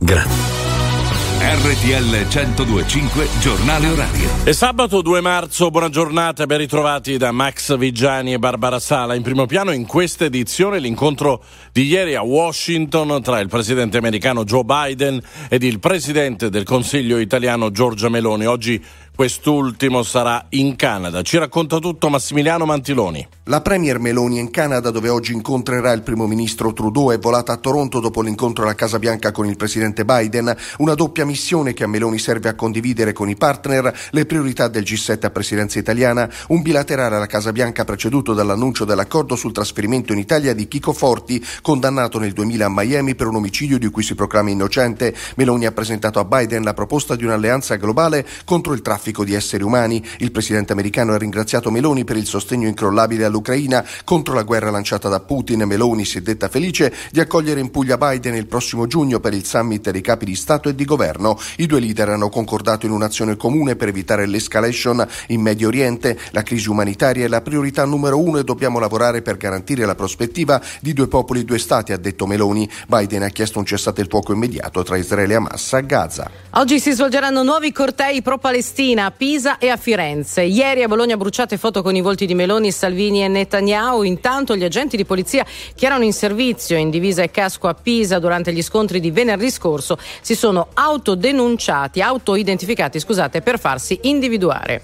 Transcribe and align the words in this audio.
Grazie. 0.00 0.58
RTL 1.42 2.26
1025 2.26 3.28
Giornale 3.40 3.88
Orario. 3.88 4.30
È 4.44 4.52
sabato 4.52 5.02
2 5.02 5.20
marzo, 5.20 5.70
buona 5.70 5.90
giornata, 5.90 6.46
ben 6.46 6.58
ritrovati 6.58 7.18
da 7.18 7.32
Max 7.32 7.76
Vigiani 7.76 8.32
e 8.32 8.38
Barbara 8.38 8.78
Sala. 8.78 9.14
In 9.14 9.22
primo 9.22 9.44
piano 9.44 9.72
in 9.72 9.84
questa 9.84 10.24
edizione 10.24 10.78
l'incontro 10.78 11.42
di 11.72 11.84
ieri 11.84 12.14
a 12.14 12.22
Washington 12.22 13.20
tra 13.22 13.40
il 13.40 13.48
presidente 13.48 13.98
americano 13.98 14.44
Joe 14.44 14.64
Biden 14.64 15.20
ed 15.48 15.62
il 15.62 15.80
presidente 15.80 16.48
del 16.48 16.64
Consiglio 16.64 17.18
italiano 17.18 17.70
Giorgia 17.70 18.08
Meloni. 18.08 18.46
Oggi 18.46 18.82
Quest'ultimo 19.20 20.02
sarà 20.02 20.46
in 20.48 20.76
Canada. 20.76 21.20
Ci 21.20 21.36
racconta 21.36 21.78
tutto 21.78 22.08
Massimiliano 22.08 22.64
Mantiloni. 22.64 23.28
La 23.50 23.60
Premier 23.60 23.98
Meloni 23.98 24.38
è 24.38 24.40
in 24.40 24.50
Canada 24.50 24.90
dove 24.90 25.10
oggi 25.10 25.34
incontrerà 25.34 25.92
il 25.92 26.00
primo 26.00 26.26
ministro 26.26 26.72
Trudeau. 26.72 27.10
È 27.10 27.18
volata 27.18 27.52
a 27.52 27.58
Toronto 27.58 28.00
dopo 28.00 28.22
l'incontro 28.22 28.64
alla 28.64 28.74
Casa 28.74 28.98
Bianca 28.98 29.30
con 29.30 29.44
il 29.44 29.56
presidente 29.56 30.06
Biden. 30.06 30.56
Una 30.78 30.94
doppia 30.94 31.26
missione 31.26 31.74
che 31.74 31.84
a 31.84 31.86
Meloni 31.86 32.18
serve 32.18 32.48
a 32.48 32.54
condividere 32.54 33.12
con 33.12 33.28
i 33.28 33.36
partner 33.36 33.92
le 34.10 34.24
priorità 34.24 34.68
del 34.68 34.84
G7 34.84 35.26
a 35.26 35.30
presidenza 35.30 35.78
italiana. 35.78 36.26
Un 36.48 36.62
bilaterale 36.62 37.16
alla 37.16 37.26
Casa 37.26 37.52
Bianca 37.52 37.84
preceduto 37.84 38.32
dall'annuncio 38.32 38.86
dell'accordo 38.86 39.36
sul 39.36 39.52
trasferimento 39.52 40.14
in 40.14 40.18
Italia 40.18 40.54
di 40.54 40.66
Chico 40.66 40.94
Forti, 40.94 41.44
condannato 41.60 42.18
nel 42.18 42.32
2000 42.32 42.64
a 42.64 42.70
Miami 42.70 43.14
per 43.14 43.26
un 43.26 43.34
omicidio 43.34 43.78
di 43.78 43.88
cui 43.88 44.02
si 44.02 44.14
proclama 44.14 44.48
innocente. 44.48 45.14
Meloni 45.34 45.66
ha 45.66 45.72
presentato 45.72 46.20
a 46.20 46.24
Biden 46.24 46.62
la 46.62 46.72
proposta 46.72 47.16
di 47.16 47.24
un'alleanza 47.24 47.76
globale 47.76 48.26
contro 48.46 48.72
il 48.72 48.80
traffico 48.80 49.08
traffico 49.10 49.24
di 49.24 49.34
esseri 49.34 49.62
umani. 49.62 50.02
Il 50.18 50.30
presidente 50.30 50.72
americano 50.72 51.12
ha 51.12 51.18
ringraziato 51.18 51.70
Meloni 51.70 52.04
per 52.04 52.16
il 52.16 52.26
sostegno 52.26 52.68
incrollabile 52.68 53.24
all'Ucraina 53.24 53.84
contro 54.04 54.34
la 54.34 54.42
guerra 54.42 54.70
lanciata 54.70 55.08
da 55.08 55.20
Putin. 55.20 55.64
Meloni 55.64 56.04
si 56.04 56.18
è 56.18 56.20
detta 56.20 56.48
felice 56.48 56.92
di 57.10 57.20
accogliere 57.20 57.60
in 57.60 57.70
Puglia 57.70 57.98
Biden 57.98 58.34
il 58.34 58.46
prossimo 58.46 58.86
giugno 58.86 59.20
per 59.20 59.34
il 59.34 59.44
summit 59.44 59.90
dei 59.90 60.00
capi 60.00 60.24
di 60.24 60.34
Stato 60.34 60.68
e 60.68 60.74
di 60.74 60.84
governo. 60.84 61.38
I 61.56 61.66
due 61.66 61.80
leader 61.80 62.10
hanno 62.10 62.28
concordato 62.28 62.86
in 62.86 62.92
un'azione 62.92 63.36
comune 63.36 63.76
per 63.76 63.88
evitare 63.88 64.26
l'escalation 64.26 65.06
in 65.28 65.40
Medio 65.40 65.68
Oriente. 65.68 66.18
La 66.30 66.42
crisi 66.42 66.68
umanitaria 66.68 67.24
è 67.24 67.28
la 67.28 67.42
priorità 67.42 67.84
numero 67.84 68.18
uno 68.18 68.38
e 68.38 68.44
dobbiamo 68.44 68.78
lavorare 68.78 69.22
per 69.22 69.36
garantire 69.36 69.84
la 69.84 69.94
prospettiva 69.94 70.60
di 70.80 70.92
due 70.92 71.08
popoli 71.08 71.40
e 71.40 71.44
due 71.44 71.58
stati, 71.58 71.92
ha 71.92 71.98
detto 71.98 72.26
Meloni. 72.26 72.68
Biden 72.86 73.22
ha 73.22 73.28
chiesto 73.28 73.58
un 73.58 73.64
cessate 73.64 74.00
il 74.00 74.06
fuoco 74.08 74.32
immediato 74.32 74.82
tra 74.82 74.96
Israele 74.96 75.32
e 75.32 75.36
Hamas 75.36 75.72
a 75.72 75.80
Gaza. 75.80 76.30
Oggi 76.54 76.80
si 76.80 76.92
svolgeranno 76.92 77.42
nuovi 77.42 77.72
cortei 77.72 78.22
pro-Palestina 78.22 78.99
a 79.00 79.10
Pisa 79.10 79.58
e 79.58 79.68
a 79.68 79.76
Firenze. 79.76 80.42
Ieri 80.42 80.82
a 80.82 80.88
Bologna 80.88 81.16
bruciate 81.16 81.56
foto 81.56 81.82
con 81.82 81.96
i 81.96 82.00
volti 82.00 82.26
di 82.26 82.34
Meloni, 82.34 82.70
Salvini 82.70 83.24
e 83.24 83.28
Netanyahu. 83.28 84.02
Intanto 84.02 84.56
gli 84.56 84.64
agenti 84.64 84.96
di 84.96 85.04
polizia 85.04 85.44
che 85.74 85.86
erano 85.86 86.04
in 86.04 86.12
servizio 86.12 86.76
in 86.76 86.90
divisa 86.90 87.22
e 87.22 87.30
casco 87.30 87.68
a 87.68 87.74
Pisa 87.74 88.18
durante 88.18 88.52
gli 88.52 88.62
scontri 88.62 89.00
di 89.00 89.10
venerdì 89.10 89.50
scorso 89.50 89.98
si 90.20 90.34
sono 90.34 90.68
autodenunciati, 90.74 92.00
autoidentificati, 92.00 93.00
scusate, 93.00 93.40
per 93.40 93.58
farsi 93.58 93.98
individuare. 94.02 94.82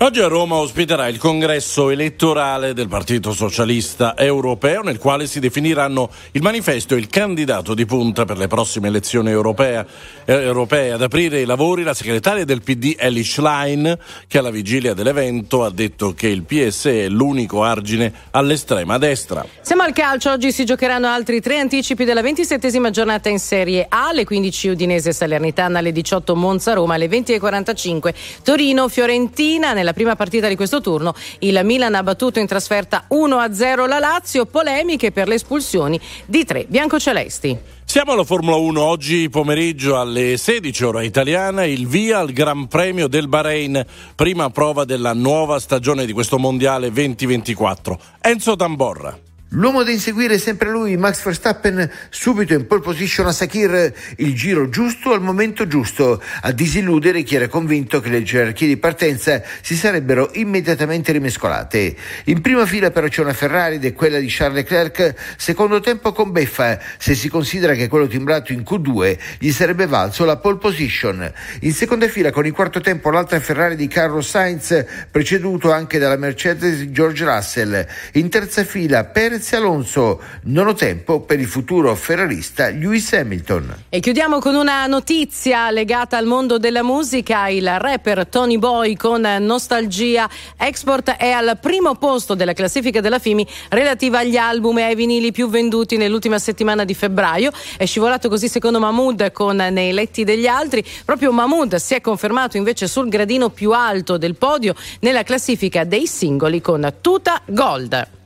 Oggi 0.00 0.20
a 0.20 0.28
Roma 0.28 0.54
ospiterà 0.54 1.08
il 1.08 1.18
congresso 1.18 1.90
elettorale 1.90 2.72
del 2.72 2.86
Partito 2.86 3.32
Socialista 3.32 4.16
Europeo 4.16 4.82
nel 4.82 4.96
quale 4.96 5.26
si 5.26 5.40
definiranno 5.40 6.08
il 6.32 6.42
manifesto 6.42 6.94
e 6.94 6.98
il 6.98 7.08
candidato 7.08 7.74
di 7.74 7.84
punta 7.84 8.24
per 8.24 8.38
le 8.38 8.46
prossime 8.46 8.86
elezioni 8.86 9.30
europee. 9.30 9.84
europee. 10.24 10.92
Ad 10.92 11.02
aprire 11.02 11.40
i 11.40 11.44
lavori 11.44 11.82
la 11.82 11.94
segretaria 11.94 12.44
del 12.44 12.62
PD 12.62 12.94
Ellie 12.96 13.24
Schlein 13.24 13.98
che 14.28 14.38
alla 14.38 14.52
vigilia 14.52 14.94
dell'evento 14.94 15.64
ha 15.64 15.70
detto 15.70 16.14
che 16.14 16.28
il 16.28 16.44
PS 16.44 16.84
è 16.86 17.08
l'unico 17.08 17.64
argine 17.64 18.12
all'estrema 18.30 18.98
destra. 18.98 19.44
Siamo 19.62 19.82
al 19.82 19.92
calcio, 19.92 20.30
oggi 20.30 20.52
si 20.52 20.64
giocheranno 20.64 21.08
altri 21.08 21.40
tre 21.40 21.58
anticipi 21.58 22.04
della 22.04 22.22
ventisettesima 22.22 22.90
giornata 22.90 23.30
in 23.30 23.40
Serie 23.40 23.86
A, 23.88 24.08
alle 24.10 24.24
15 24.24 24.68
Udinese 24.68 25.12
Salernitana, 25.12 25.80
alle 25.80 25.90
18 25.90 26.36
Monza 26.36 26.72
Roma, 26.72 26.94
alle 26.94 27.08
20.45 27.08 28.14
Torino 28.44 28.88
Fiorentina 28.88 29.72
nella 29.72 29.86
nella 29.88 29.92
prima 29.92 30.16
partita 30.16 30.48
di 30.48 30.56
questo 30.56 30.80
turno 30.80 31.14
il 31.40 31.60
Milan 31.64 31.94
ha 31.94 32.02
battuto 32.02 32.38
in 32.38 32.46
trasferta 32.46 33.06
1-0 33.10 33.88
la 33.88 33.98
Lazio, 33.98 34.44
polemiche 34.44 35.12
per 35.12 35.28
le 35.28 35.34
espulsioni 35.34 35.98
di 36.26 36.44
tre 36.44 36.66
biancocelesti. 36.68 37.58
Siamo 37.84 38.12
alla 38.12 38.24
Formula 38.24 38.56
1 38.56 38.82
oggi 38.82 39.30
pomeriggio 39.30 39.98
alle 39.98 40.36
16 40.36 40.84
ora 40.84 41.02
italiana, 41.02 41.64
il 41.64 41.86
via 41.86 42.18
al 42.18 42.32
Gran 42.32 42.68
Premio 42.68 43.08
del 43.08 43.28
Bahrain, 43.28 43.84
prima 44.14 44.50
prova 44.50 44.84
della 44.84 45.14
nuova 45.14 45.58
stagione 45.58 46.04
di 46.04 46.12
questo 46.12 46.38
mondiale 46.38 46.92
2024. 46.92 47.98
Enzo 48.20 48.56
Tamborra. 48.56 49.27
L'uomo 49.52 49.82
da 49.82 49.90
inseguire 49.90 50.34
è 50.34 50.38
sempre 50.38 50.68
lui, 50.68 50.98
Max 50.98 51.22
Verstappen, 51.24 51.90
subito 52.10 52.52
in 52.52 52.66
pole 52.66 52.82
position 52.82 53.28
a 53.28 53.32
Sakir, 53.32 53.94
il 54.16 54.34
giro 54.34 54.68
giusto 54.68 55.14
al 55.14 55.22
momento 55.22 55.66
giusto. 55.66 56.22
A 56.42 56.52
disilludere 56.52 57.22
chi 57.22 57.36
era 57.36 57.48
convinto 57.48 58.00
che 58.00 58.10
le 58.10 58.22
gerarchie 58.22 58.66
di 58.66 58.76
partenza 58.76 59.42
si 59.62 59.74
sarebbero 59.74 60.28
immediatamente 60.34 61.12
rimescolate. 61.12 61.96
In 62.24 62.42
prima 62.42 62.66
fila 62.66 62.90
però 62.90 63.08
c'è 63.08 63.22
una 63.22 63.32
Ferrari 63.32 63.76
ed 63.76 63.86
è 63.86 63.94
quella 63.94 64.18
di 64.18 64.26
Charles 64.28 64.56
Leclerc, 64.56 65.14
secondo 65.38 65.80
tempo 65.80 66.12
con 66.12 66.30
beffa, 66.30 66.78
se 66.98 67.14
si 67.14 67.30
considera 67.30 67.72
che 67.72 67.88
quello 67.88 68.06
timbrato 68.06 68.52
in 68.52 68.60
Q2 68.60 69.16
gli 69.38 69.50
sarebbe 69.50 69.86
valso 69.86 70.26
la 70.26 70.36
pole 70.36 70.58
position. 70.58 71.32
In 71.60 71.72
seconda 71.72 72.06
fila 72.08 72.30
con 72.30 72.44
il 72.44 72.52
quarto 72.52 72.80
tempo 72.80 73.08
l'altra 73.08 73.40
Ferrari 73.40 73.76
di 73.76 73.88
Carlos 73.88 74.28
Sainz, 74.28 74.84
preceduto 75.10 75.72
anche 75.72 75.96
dalla 75.96 76.16
Mercedes 76.16 76.80
di 76.80 76.92
George 76.92 77.24
Russell. 77.24 77.86
In 78.12 78.28
terza 78.28 78.62
fila 78.62 79.04
Perez 79.04 79.36
Perez 79.38 79.52
Alonso, 79.52 80.20
nono 80.44 80.74
tempo 80.74 81.20
per 81.20 81.38
il 81.38 81.46
futuro 81.46 81.94
ferrarista 81.94 82.70
Lewis 82.70 83.12
Hamilton. 83.12 83.84
E 83.88 84.00
chiudiamo 84.00 84.40
con 84.40 84.56
una 84.56 84.86
notizia 84.86 85.70
legata 85.70 86.16
al 86.16 86.26
mondo 86.26 86.58
della 86.58 86.82
musica. 86.82 87.46
Il 87.46 87.78
rapper 87.78 88.26
Tony 88.26 88.58
Boy 88.58 88.96
con 88.96 89.20
Nostalgia 89.20 90.28
Export 90.56 91.10
è 91.12 91.30
al 91.30 91.56
primo 91.60 91.94
posto 91.94 92.34
della 92.34 92.52
classifica 92.52 93.00
della 93.00 93.20
FIMI 93.20 93.46
relativa 93.68 94.18
agli 94.18 94.36
album 94.36 94.78
e 94.78 94.82
ai 94.82 94.96
vinili 94.96 95.30
più 95.30 95.48
venduti 95.48 95.96
nell'ultima 95.96 96.40
settimana 96.40 96.84
di 96.84 96.94
febbraio. 96.94 97.52
È 97.76 97.86
scivolato 97.86 98.28
così 98.28 98.48
secondo 98.48 98.80
Mahmood 98.80 99.30
con 99.30 99.54
Nei 99.56 99.92
letti 99.92 100.24
degli 100.24 100.48
altri. 100.48 100.84
Proprio 101.04 101.30
Mahmood 101.30 101.76
si 101.76 101.94
è 101.94 102.00
confermato 102.00 102.56
invece 102.56 102.88
sul 102.88 103.08
gradino 103.08 103.50
più 103.50 103.70
alto 103.70 104.18
del 104.18 104.34
podio 104.34 104.74
nella 105.00 105.22
classifica 105.22 105.84
dei 105.84 106.08
singoli 106.08 106.60
con 106.60 106.92
Tuta 107.00 107.40
Gold. 107.46 108.17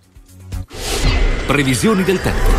Previsioni 1.46 2.04
del 2.04 2.20
tempo. 2.20 2.50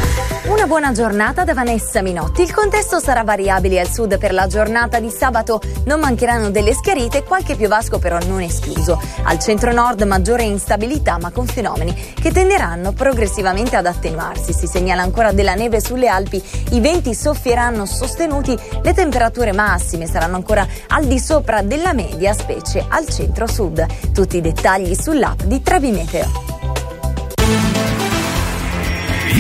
Una 0.47 0.67
buona 0.67 0.91
giornata 0.91 1.45
da 1.45 1.53
Vanessa 1.53 2.01
Minotti. 2.01 2.41
Il 2.41 2.53
contesto 2.53 2.99
sarà 2.99 3.23
variabile 3.23 3.79
al 3.79 3.87
sud 3.87 4.17
per 4.17 4.33
la 4.33 4.45
giornata 4.45 4.99
di 4.99 5.09
sabato. 5.09 5.61
Non 5.85 6.01
mancheranno 6.01 6.51
delle 6.51 6.73
schiarite 6.73 7.19
e 7.19 7.23
qualche 7.23 7.55
piovasco 7.55 7.97
però 7.97 8.19
non 8.27 8.41
escluso. 8.41 9.01
Al 9.23 9.39
centro-nord 9.39 10.01
maggiore 10.03 10.43
instabilità 10.43 11.17
ma 11.17 11.31
con 11.31 11.47
fenomeni 11.47 11.95
che 12.13 12.31
tenderanno 12.31 12.91
progressivamente 12.91 13.77
ad 13.77 13.85
attenuarsi. 13.85 14.51
Si 14.51 14.67
segnala 14.67 15.01
ancora 15.01 15.31
della 15.31 15.55
neve 15.55 15.79
sulle 15.79 16.09
Alpi. 16.09 16.43
I 16.71 16.81
venti 16.81 17.15
soffieranno 17.15 17.85
sostenuti. 17.85 18.55
Le 18.83 18.93
temperature 18.93 19.53
massime 19.53 20.07
saranno 20.07 20.35
ancora 20.35 20.67
al 20.89 21.05
di 21.05 21.19
sopra 21.19 21.61
della 21.61 21.93
media, 21.93 22.33
specie 22.33 22.85
al 22.87 23.07
centro-sud. 23.07 24.11
Tutti 24.11 24.37
i 24.37 24.41
dettagli 24.41 24.93
sull'app 24.93 25.43
di 25.43 25.61
Trebi 25.61 25.91
Meteo. 25.91 26.52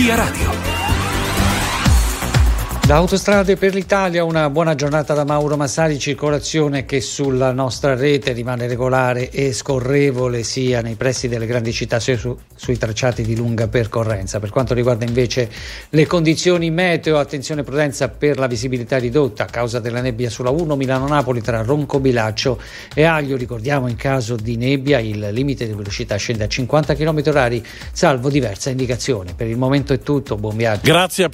Via 0.03 0.17
Radio. 0.17 0.52
Da 2.85 2.97
Autostrade 2.97 3.55
per 3.55 3.73
l'Italia 3.73 4.25
una 4.25 4.49
buona 4.49 4.75
giornata 4.75 5.13
da 5.13 5.23
Mauro 5.23 5.55
Massari, 5.55 5.97
circolazione 5.97 6.83
che 6.83 6.99
sulla 6.99 7.53
nostra 7.53 7.95
rete 7.95 8.33
rimane 8.33 8.67
regolare 8.67 9.29
e 9.29 9.53
scorrevole 9.53 10.43
sia 10.43 10.81
nei 10.81 10.95
pressi 10.95 11.29
delle 11.29 11.45
grandi 11.45 11.71
città 11.71 12.01
sia 12.01 12.17
su, 12.17 12.37
sui 12.53 12.77
tracciati 12.77 13.23
di 13.23 13.37
lunga 13.37 13.69
percorrenza. 13.69 14.41
Per 14.41 14.49
quanto 14.49 14.73
riguarda 14.73 15.05
invece 15.05 15.49
le 15.91 16.05
condizioni 16.05 16.71
meteo, 16.71 17.19
attenzione 17.19 17.63
prudenza 17.63 18.09
per 18.09 18.37
la 18.37 18.47
visibilità 18.47 18.97
ridotta 18.97 19.43
a 19.43 19.47
causa 19.47 19.79
della 19.79 20.01
nebbia 20.01 20.29
sulla 20.29 20.49
1 20.49 20.75
Milano-Napoli 20.75 21.39
tra 21.39 21.61
Ronco 21.61 22.01
Bilaccio 22.01 22.59
e 22.93 23.05
Aglio. 23.05 23.37
Ricordiamo 23.37 23.87
in 23.87 23.95
caso 23.95 24.35
di 24.35 24.57
nebbia 24.57 24.99
il 24.99 25.29
limite 25.31 25.65
di 25.65 25.71
velocità 25.71 26.17
scende 26.17 26.43
a 26.43 26.47
50 26.49 26.95
km 26.95 27.21
h 27.21 27.61
salvo 27.93 28.29
diversa 28.29 28.69
indicazione. 28.69 29.33
Per 29.33 29.47
il 29.47 29.57
momento 29.57 29.93
è 29.93 29.99
tutto, 29.99 30.35
buon 30.35 30.57
viaggio. 30.57 30.81
Grazie 30.83 31.21